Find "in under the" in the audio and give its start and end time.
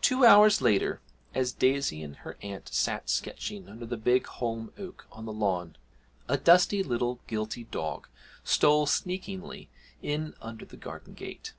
10.00-10.78